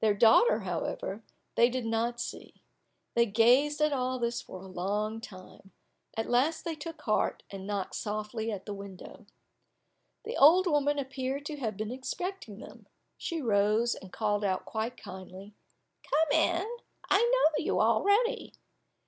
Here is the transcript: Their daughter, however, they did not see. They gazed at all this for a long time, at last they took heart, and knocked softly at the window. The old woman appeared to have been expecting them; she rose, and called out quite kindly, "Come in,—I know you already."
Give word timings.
Their 0.00 0.14
daughter, 0.14 0.62
however, 0.62 1.22
they 1.54 1.70
did 1.70 1.86
not 1.86 2.20
see. 2.20 2.54
They 3.14 3.24
gazed 3.24 3.80
at 3.80 3.92
all 3.92 4.18
this 4.18 4.40
for 4.42 4.60
a 4.62 4.66
long 4.66 5.20
time, 5.20 5.70
at 6.16 6.28
last 6.28 6.64
they 6.64 6.74
took 6.74 7.02
heart, 7.02 7.44
and 7.52 7.68
knocked 7.68 7.94
softly 7.94 8.50
at 8.50 8.66
the 8.66 8.74
window. 8.74 9.26
The 10.24 10.36
old 10.36 10.66
woman 10.66 10.98
appeared 10.98 11.46
to 11.46 11.56
have 11.58 11.76
been 11.76 11.92
expecting 11.92 12.58
them; 12.58 12.88
she 13.16 13.40
rose, 13.40 13.94
and 13.94 14.12
called 14.12 14.42
out 14.42 14.64
quite 14.64 14.96
kindly, 14.96 15.54
"Come 16.02 16.32
in,—I 16.40 17.18
know 17.32 17.64
you 17.64 17.80
already." 17.80 18.54